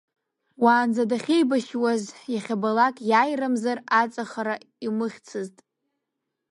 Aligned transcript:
Уаанӡа 0.63 1.03
дахьеибашьхьаз 1.09 2.03
иахьабалалак 2.33 2.95
иааирамзар 3.11 3.77
аҵахара 4.01 4.55
имыхьцызт. 4.85 5.57